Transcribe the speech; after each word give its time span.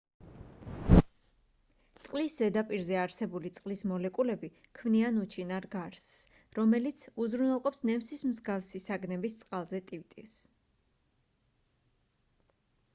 წლის 2.05 2.37
ზედაპირზე 2.43 2.97
არსებული 3.01 3.51
წყლის 3.57 3.83
მოლეკულები 3.91 4.49
ქმნიან 4.79 5.19
უჩინარ 5.25 5.67
გარსს 5.77 6.33
რომელიც 6.61 7.05
უზრუნველყოფს 7.27 7.85
ნემსის 7.91 8.25
მსგავსი 8.33 8.83
საგნების 8.87 9.37
წყალზე 9.43 9.83
ტივტივს 9.93 10.35